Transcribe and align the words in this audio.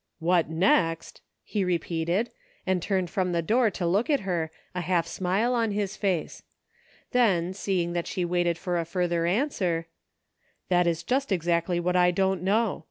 "What 0.29 0.49
next!" 0.49 1.21
he 1.43 1.63
repeated, 1.63 2.31
and 2.65 2.81
turned 2.81 3.11
from 3.11 3.33
the 3.33 3.43
door 3.43 3.69
to 3.69 3.85
look 3.85 4.09
at 4.09 4.21
her, 4.21 4.49
a 4.73 4.81
half 4.81 5.05
smile 5.05 5.53
on 5.53 5.69
his 5.69 5.95
face. 5.95 6.41
Then, 7.11 7.53
seeing 7.53 7.93
that 7.93 8.07
she 8.07 8.25
waited 8.25 8.57
for 8.57 8.79
a 8.79 8.83
further 8.85 9.27
answer: 9.27 9.85
"That 10.69 10.87
is 10.87 11.03
just 11.03 11.31
exactly 11.31 11.79
what 11.79 11.95
I 11.95 12.09
don't 12.09 12.41
know. 12.41 12.79